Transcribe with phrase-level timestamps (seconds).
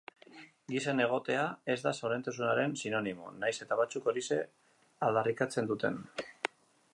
[0.71, 1.43] Gizen egotea
[1.73, 4.41] ez da zoriontasunaren sinonimo, nahiz eta batzuk horixe
[5.11, 6.01] aldarrikatzen duten.